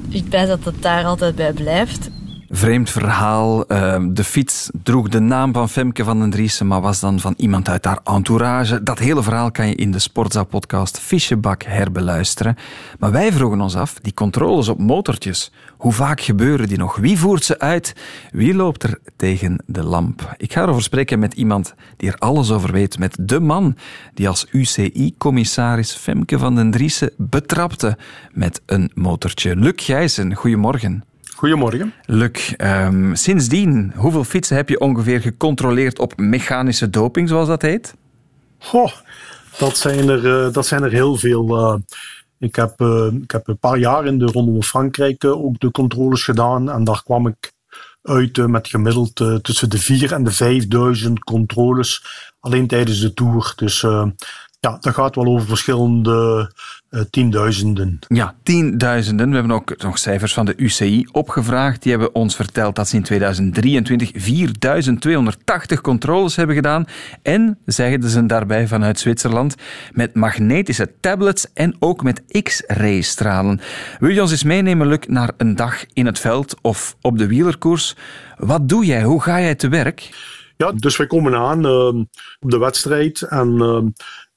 [0.09, 2.09] ik bij dat het daar altijd bij blijft.
[2.51, 3.65] Vreemd verhaal.
[3.65, 7.33] Eh, de fiets droeg de naam van Femke van den Driessen, maar was dan van
[7.37, 8.83] iemand uit haar entourage.
[8.83, 12.55] Dat hele verhaal kan je in de Sportza-podcast Fischebak herbeluisteren.
[12.99, 16.95] Maar wij vroegen ons af, die controles op motortjes, hoe vaak gebeuren die nog?
[16.95, 17.95] Wie voert ze uit?
[18.31, 20.35] Wie loopt er tegen de lamp?
[20.37, 22.99] Ik ga erover spreken met iemand die er alles over weet.
[22.99, 23.75] Met de man
[24.13, 27.97] die als UCI-commissaris Femke van den Driessen betrapte
[28.31, 29.55] met een motortje.
[29.55, 31.08] Luc Gijzen, goedemorgen.
[31.39, 31.93] Goedemorgen.
[32.05, 37.95] Luc, ehm, sindsdien, hoeveel fietsen heb je ongeveer gecontroleerd op mechanische doping, zoals dat heet?
[38.57, 38.91] Goh,
[39.57, 41.57] dat zijn er, eh, dat zijn er heel veel.
[41.57, 41.75] eh.
[42.39, 45.71] ik, heb, eh, ik heb een paar jaar in de Ronde van Frankrijk ook de
[45.71, 46.69] controles gedaan.
[46.69, 47.51] En daar kwam ik
[48.01, 52.03] uit met gemiddeld tussen de 4 en de 5000 controles.
[52.39, 53.53] Alleen tijdens de Tour.
[53.55, 53.85] Dus
[54.59, 56.51] ja, dat gaat wel over verschillende
[56.89, 57.99] eh, tienduizenden.
[58.07, 59.29] Ja, tienduizenden.
[59.29, 61.81] We hebben ook nog cijfers van de UCI opgevraagd.
[61.81, 66.85] Die hebben ons verteld dat ze in 2023 4280 controles hebben gedaan.
[67.21, 69.55] En, zeiden ze daarbij vanuit Zwitserland,
[69.91, 73.59] met magnetische tablets en ook met X-ray-stralen.
[73.99, 77.27] Wil je ons eens meenemen, Luc, naar een dag in het veld of op de
[77.27, 77.95] wielerkoers?
[78.37, 79.03] Wat doe jij?
[79.03, 80.09] Hoe ga jij te werk?
[80.57, 82.03] Ja, dus wij komen aan ehm,
[82.39, 83.87] op de wedstrijd en ehm,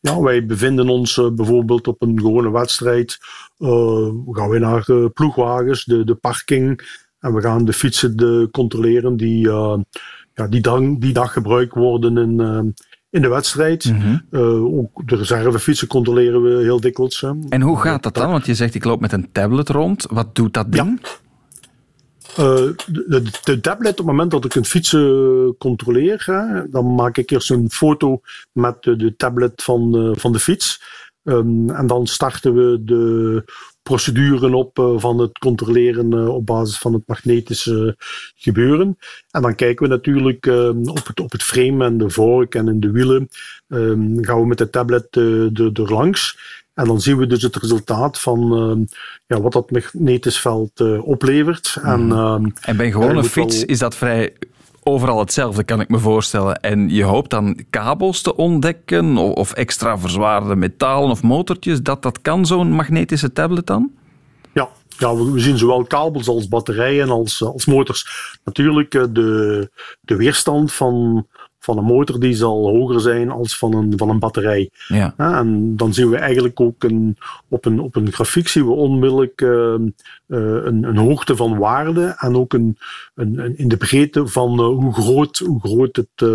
[0.03, 3.19] ja, wij bevinden ons eh, bijvoorbeeld op een gewone wedstrijd.
[3.59, 8.49] Uh, gaan we naar de ploegwagens, de, de parking en we gaan de fietsen de,
[8.51, 9.79] controleren die, uh,
[10.35, 12.75] ja, die, dan, die dag gebruikt worden in,
[13.11, 13.85] in de wedstrijd.
[13.85, 14.19] Mhm.
[14.77, 17.21] ook de reservefietsen controleren we heel dikwijls.
[17.21, 17.33] hè.
[17.49, 18.31] En hoe gaat dat dan?
[18.31, 20.07] Want je zegt ik loop met een tablet rond.
[20.11, 21.01] Wat doet dat ding?
[22.35, 26.25] De, de, tablet, op het moment dat ik een fiets uh, controleer,
[26.71, 28.21] dan maak ik eerst een foto
[28.53, 30.83] met de, tablet van, uh, van de fiets.
[31.25, 33.45] Um, en dan starten we de
[33.83, 37.97] proceduren op van het controleren op basis van het magnetische
[38.37, 38.99] gebeuren.
[39.31, 40.47] En dan kijken we natuurlijk
[40.85, 43.29] op, het, op het frame en de vork en in de wielen.
[43.68, 46.37] Um, gaan we met de tablet er langs.
[46.74, 48.87] En dan zien we dus het resultaat van uh,
[49.26, 51.78] ja, wat dat magnetisch veld uh, oplevert.
[51.82, 54.32] En, uh, en bij een gewone fiets is dat vrij
[54.82, 56.61] overal hetzelfde, kan ik me voorstellen.
[56.61, 61.82] En je hoopt dan kabels te ontdekken of, of extra verzwaarde metalen of motortjes.
[61.82, 63.90] Dat, dat kan zo'n magnetische tablet dan?
[64.52, 68.06] Ja, ja, we zien zowel kabels als batterijen als, als motors.
[68.44, 71.26] Natuurlijk, eh, de, de weerstand van,
[71.64, 74.70] van een motor die zal hoger zijn als van een, van een batterij.
[74.88, 75.14] Ja.
[75.16, 77.16] en dan zien we eigenlijk ook een,
[77.48, 79.79] op, een, op een grafiek zien we onmiddellijk uh, uh,
[80.29, 82.79] een, een hoogte van waarde en ook een,
[83.14, 86.29] een, een in de breedte van uh, hoe groot, hoe groot het,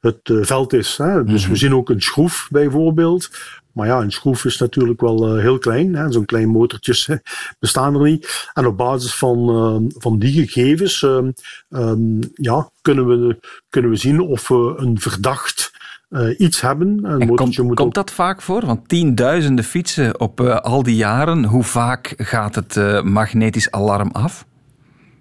[0.00, 0.96] het veld is.
[0.96, 1.24] Hè.
[1.24, 1.50] Dus Mhm.
[1.50, 3.30] we zien ook een schroef bijvoorbeeld.
[3.78, 6.12] Maar ja, een schroef is natuurlijk wel uh, heel klein.
[6.12, 7.08] Zo'n klein motortjes
[7.58, 8.48] bestaan er niet.
[8.52, 11.92] En op basis van, uh, van die gegevens uh,
[12.34, 13.38] ja, kunnen, we,
[13.68, 15.70] kunnen we zien of we een verdacht
[16.10, 16.88] uh, iets hebben.
[16.88, 18.66] Een en motortje komt, moet komt dat vaak voor?
[18.66, 21.44] Want tienduizenden fietsen op uh, al die jaren.
[21.44, 24.46] Hoe vaak gaat het uh, magnetisch alarm af?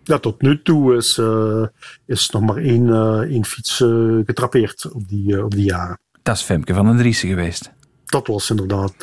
[0.04, 1.22] Ja, tot nu toe is,
[2.06, 2.94] is nog maar één,
[3.30, 3.76] één fiets
[4.26, 6.00] getrapeerd op die, op die jaren.
[6.24, 7.76] Dat is Femke van den Driessen geweest.
[8.08, 8.94] Dat was inderdaad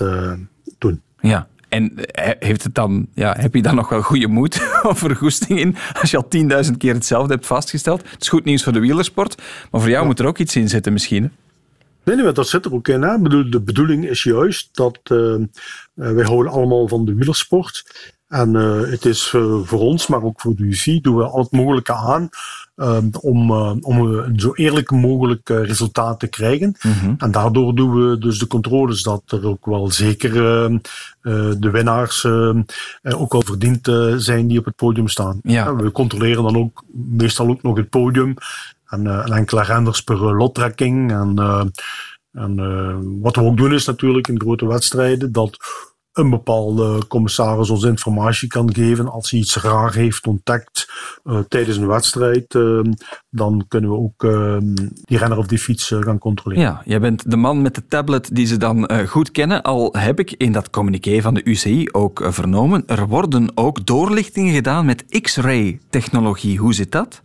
[0.79, 1.03] toen.
[1.21, 1.49] Ja.
[1.69, 1.93] En
[2.39, 6.11] heeft het dan, ja, heb je dan nog wel goede moed of vergoesting in als
[6.11, 6.29] je al
[6.65, 8.11] 10.000 keer hetzelfde hebt vastgesteld?
[8.11, 9.37] Het is goed nieuws voor de wielersport,
[9.71, 10.09] maar voor jou ja.
[10.09, 11.33] moet er ook iets in zitten misschien.
[12.05, 13.03] Nee, nee, dat zit er ook in.
[13.03, 13.19] Hè?
[13.49, 15.37] De bedoeling is juist dat uh,
[15.95, 17.85] wij houden allemaal van de wielersport.
[18.29, 21.43] En uh, het is uh, voor ons, maar ook voor de UCI, doen we al
[21.43, 22.29] het mogelijke aan
[23.21, 26.77] om, om een zo eerlijk mogelijk resultaat te krijgen.
[26.83, 27.15] Mhm.
[27.19, 30.33] En daardoor doen we dus de controles dat er ook wel zeker
[31.59, 32.25] de winnaars
[33.03, 35.41] ook wel verdiend zijn die op het podium staan.
[35.43, 35.77] Ja.
[35.77, 38.35] we controleren dan ook meestal ook nog het podium
[38.87, 41.13] en, en enkele renders per lottrekking.
[41.13, 41.39] En,
[42.33, 45.57] en wat we ook doen is natuurlijk in grote wedstrijden dat
[46.15, 49.13] een bepaalde commissaris ons informatie kan geven.
[49.13, 50.93] Als hij iets raar heeft ontdekt
[51.25, 52.81] uh, tijdens een wedstrijd, uh,
[53.31, 54.57] dan kunnen we ook uh,
[55.03, 56.65] die renner of die fiets eh, gaan controleren.
[56.65, 59.63] Ja, jij bent de man met de tablet die ze dan eh, goed kennen.
[59.63, 63.87] Al heb ik in dat communiqué van de UCI ook eh, vernomen, er worden ook
[63.87, 66.59] doorlichtingen gedaan met X-ray technologie.
[66.59, 67.23] Hoe zit dat?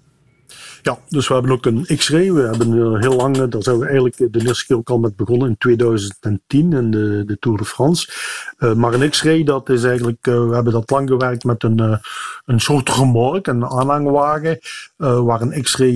[0.82, 2.34] Ja, dus we hebben ook een X-ray.
[2.34, 5.58] We hebben heel lang, daar zijn we eigenlijk de eerste ook al met begonnen in
[5.58, 8.12] 2010 in de, de Tour de France.
[8.60, 12.00] Uh, maar een X-ray, dat is eigenlijk, we hebben dat lang gewerkt met een,
[12.46, 14.60] een soort remork, een aanhangwagen,
[14.98, 15.94] waar een X-ray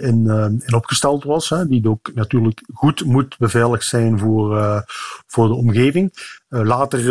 [0.00, 0.26] in,
[0.66, 1.48] in opgesteld was.
[1.48, 4.84] Hè, die ook natuurlijk goed moet beveiligd zijn voor,
[5.26, 6.12] voor de omgeving.
[6.48, 7.04] Later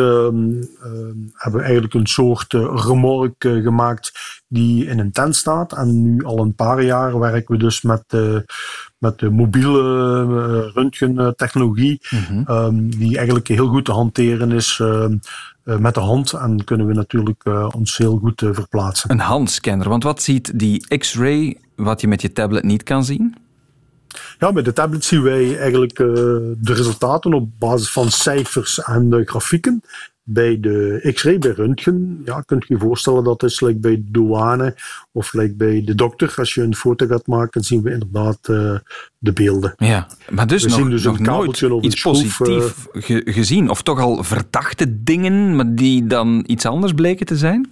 [1.34, 4.12] hebben we eigenlijk een soort remork gemaakt
[4.48, 5.74] die in een tent staat.
[5.74, 8.04] En nu al een paar jaar werken we dus met,
[8.98, 12.02] met de mobiele röntgentechnologie,
[12.48, 14.84] um, die eigenlijk heel goed te hanteren is
[15.63, 16.34] met de hand.
[16.34, 19.12] En kunnen we natuurlijk ons heel goed verplaatsen.
[19.12, 23.36] Een handscanner, want wat ziet die X-ray wat je met je tablet niet kan zien?
[24.39, 29.84] Ja, met de tablet zien wij eigenlijk de resultaten op basis van cijfers en grafieken
[30.28, 34.12] bij de X-ray, bij röntgen, ja, kunt je je voorstellen dat is like bij de
[34.12, 34.75] douane
[35.12, 36.34] of like bij de dokter.
[36.36, 38.78] Als je een foto gaat maken, zien we inderdaad uh,
[39.17, 39.73] de beelden.
[39.78, 43.21] Ja, maar dus we nog, zien dus nog een nooit of iets schroef, positief ge
[43.25, 43.69] gezien.
[43.69, 47.69] Of toch al verdachte dingen, maar die dan iets anders bleken te zijn?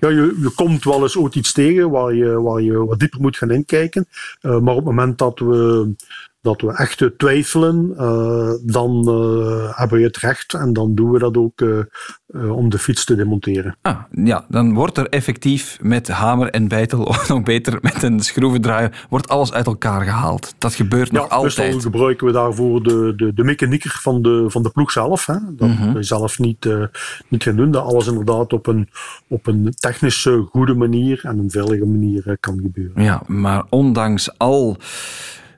[0.00, 3.20] Ja, je, je komt wel eens ooit iets tegen waar je, waar je wat dieper
[3.20, 4.06] moet gaan inkijken.
[4.42, 5.90] Uh, maar op het moment dat we
[6.40, 11.18] dat we echt twijfelen, uh, dan uh, hebben we het recht en dan doen we
[11.18, 13.76] dat ook uh, om de fiets te demonteren.
[13.82, 18.20] Ah, ja, dan wordt er effectief met hamer en bijtel, of nog beter met een
[18.20, 20.54] schroevendraaier, wordt alles uit elkaar gehaald.
[20.58, 21.56] Dat gebeurt nog altijd.
[21.56, 25.26] Meestal gebruiken we daarvoor de, de, de mechanieker van de, van de ploeg zelf.
[25.26, 25.36] Hè.
[25.50, 26.84] Dat mm we zelf niet, uh,
[27.28, 27.70] niet gaan doen.
[27.70, 28.88] Dat alles inderdaad op een,
[29.28, 33.02] op een technische goede manier en een veilige manier kan gebeuren.
[33.02, 34.76] Ja, maar ondanks al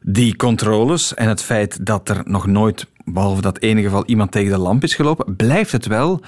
[0.02, 4.52] die controles en het feit dat er nog nooit, behalve dat ene geval, iemand tegen
[4.52, 6.20] de lamp is gelopen, blijft het wel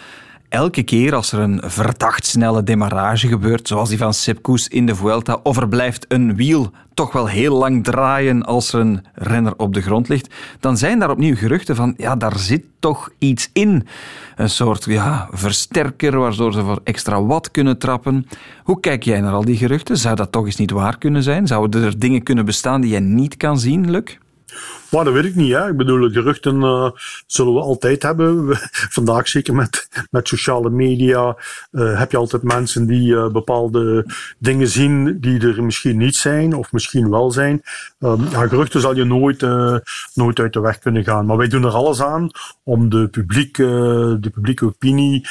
[0.52, 4.94] elke keer als er een verdacht snelle demarrage gebeurt, zoals die van Sepp in de
[4.94, 9.54] Vuelta, of er blijft een wiel toch wel heel lang draaien als er een renner
[9.56, 13.50] op de grond ligt, dan zijn daar opnieuw geruchten van, ja, daar zit toch iets
[13.52, 13.86] in.
[14.36, 18.26] Een soort ja, versterker waardoor ze voor extra watt kunnen trappen.
[18.64, 19.96] Hoe kijk jij naar al die geruchten?
[19.96, 21.46] Zou dat toch eens niet waar kunnen zijn?
[21.46, 24.16] Zouden er dingen kunnen bestaan die jij niet kan zien, Luc?
[24.92, 25.52] Maar dat weet ik niet.
[25.52, 25.68] Hè.
[25.68, 26.90] Ik bedoel, geruchten uh,
[27.26, 28.46] zullen we altijd hebben.
[28.98, 31.36] vandaag zeker met, met sociale media
[31.70, 34.06] uh, heb je altijd mensen die uh, bepaalde
[34.38, 37.62] dingen zien die er misschien niet zijn of misschien wel zijn.
[37.98, 39.40] Um, ja, geruchten zal je nooit,
[40.14, 41.26] nooit uit de weg kunnen gaan.
[41.26, 42.30] Maar wij doen er alles aan
[42.62, 45.26] om de, publiek, de publieke opinie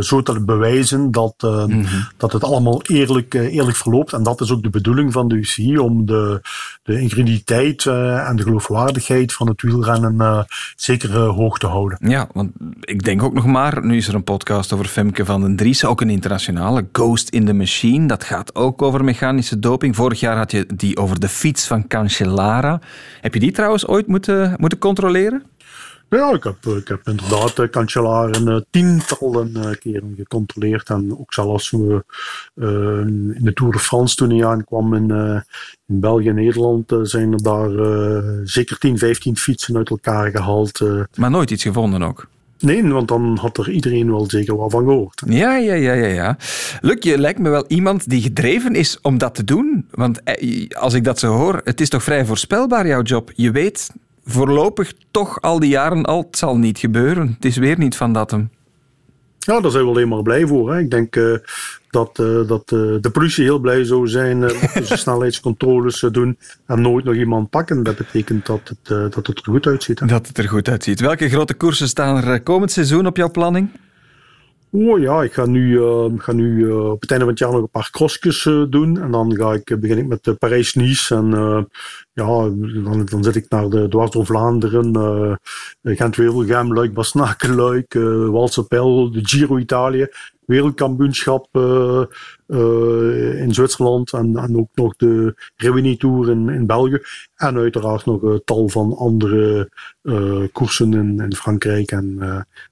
[0.00, 1.86] zo te bewijzen dat, mm -hmm.
[2.16, 4.12] dat het allemaal eerlijk, eerlijk verloopt.
[4.12, 6.40] En dat is ook de bedoeling van de UCI, om de,
[6.82, 6.94] de
[8.26, 10.42] en de geloofwaardigheid van het wielrennen uh,
[10.76, 11.98] zeker uh, hoog te houden.
[12.08, 15.40] Ja, want ik denk ook nog maar, nu is er een podcast over Femke van
[15.40, 18.06] den Dries, ook een internationale, Ghost in the Machine.
[18.06, 19.96] Dat gaat ook over mechanische doping.
[19.96, 22.80] Vorig jaar had je die over de fiets van Cancellara.
[23.20, 25.42] Heb je die trouwens ooit moeten, moeten controleren?
[26.08, 30.88] Ja, ik heb, ik heb inderdaad uh, Cancellara uh, tientallen uh, keren gecontroleerd.
[30.88, 32.04] En ook zelfs we
[33.34, 35.10] in de Tour de France toen hij aankwam in,
[35.86, 37.70] in België en Nederland zijn er daar
[38.44, 40.80] zeker 10, 15 fietsen uit elkaar gehaald.
[41.14, 42.26] Maar nooit iets gevonden ook?
[42.58, 45.22] Nee, want dan had er iedereen wel zeker wat van gehoord.
[45.26, 46.36] Ja, ja, ja, ja, ja.
[46.80, 49.86] Luc, je lijkt me wel iemand die gedreven is om dat te doen.
[49.90, 50.20] Want
[50.74, 53.30] als ik dat zo hoor, het is toch vrij voorspelbaar, jouw job.
[53.34, 53.90] Je weet
[54.26, 57.32] voorlopig toch al die jaren al, het zal niet gebeuren.
[57.34, 58.50] Het is weer niet van dat hem.
[59.38, 60.72] Ja, daar zijn we alleen maar blij voor.
[60.72, 60.80] Hè.
[60.80, 61.38] Ik denk uh,
[61.90, 64.50] dat, uh, dat uh, de politie heel blij zou zijn
[64.84, 67.82] ze snelheidscontroles doen en nooit nog iemand pakken.
[67.82, 70.00] Dat betekent dat het, dat het er goed uitziet.
[70.00, 70.06] Hè.
[70.06, 71.00] Dat het er goed uitziet.
[71.00, 73.68] Welke grote koersen staan er komend seizoen op jouw planning?
[74.70, 77.52] Oh ja, ik ga nu, uh, ga nu uh, op het einde van het jaar
[77.52, 79.00] nog een paar crossjes uh, doen.
[79.00, 81.14] En dan ga ik, begin ik met de Parijs-Nice.
[81.14, 81.30] En
[82.12, 82.26] ja,
[82.84, 85.40] dan, dan zit ik naar de dwars door Vlaanderen,
[85.82, 90.08] Gent-Wevelgem, Luik, Basnaken, Luik, uh, Walsapel, de Giro Italië
[90.46, 92.04] wereldkampioenschap uh, uh,
[92.46, 96.98] in Zwitserland en, en ook nog de Rimini Tour in, in België.
[97.36, 99.70] En uiteraard nog een tal van andere
[100.02, 102.16] uh, koersen in, in Frankrijk en,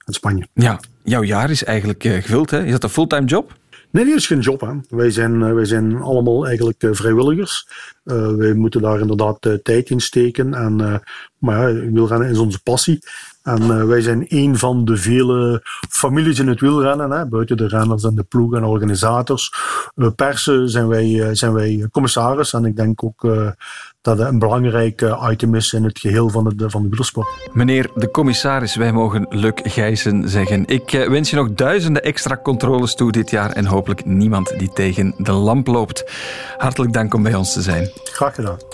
[0.05, 0.47] en Spanje.
[0.53, 2.65] Ja, jouw jaar is eigenlijk gevuld, hè?
[2.65, 3.57] Is dat een fulltime job?
[3.91, 4.61] Nee, die is geen job.
[4.61, 4.73] Hè.
[4.89, 7.69] Wij, zijn, wij zijn allemaal eigenlijk vrijwilligers.
[8.05, 10.55] Uh, wij moeten daar inderdaad uh, tijd in steken.
[10.55, 10.97] En, uh,
[11.39, 12.99] maar ja, wielrennen is onze passie.
[13.45, 17.11] En wij zijn een van de vele families in het wielrennen.
[17.11, 19.53] Hè, buiten de renners en de ploegen en organisators.
[20.17, 22.53] persen zijn wij, zijn wij commissaris.
[22.53, 23.27] En ik denk ook
[24.01, 27.29] dat het een belangrijk item is in het geheel van, het, van de wielersport.
[27.53, 30.67] Meneer de commissaris, wij mogen Luc Gijssen zeggen.
[30.67, 35.15] Ik wens je nog duizenden extra controles toe dit jaar en hopelijk niemand die tegen
[35.19, 36.05] de lamp loopt.
[36.57, 37.91] Hartelijk dank om bij ons te zijn.
[38.05, 38.74] Graag gedaan.